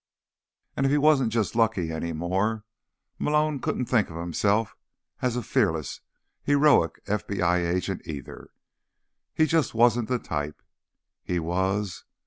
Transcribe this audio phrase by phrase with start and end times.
[0.75, 2.63] And if he wasn't just lucky any more,
[3.19, 4.75] Malone couldn't think of himself
[5.21, 6.01] as a fearless,
[6.41, 8.49] heroic FBI agent, either.
[9.35, 10.63] He just wasn't the type.
[11.23, 12.05] He was